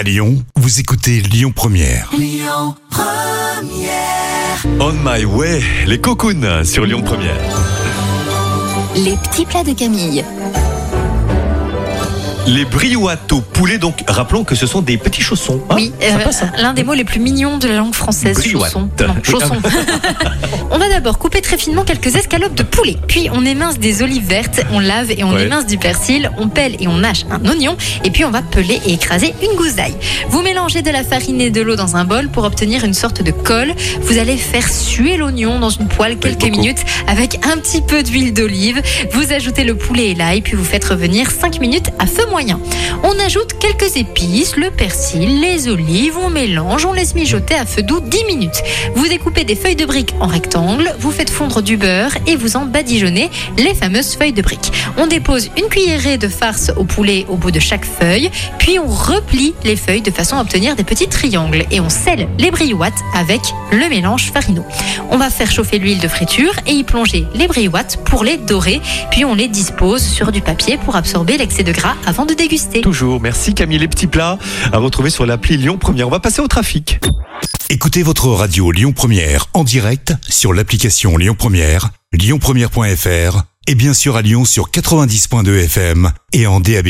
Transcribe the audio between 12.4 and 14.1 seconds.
Les briouates au poulet, donc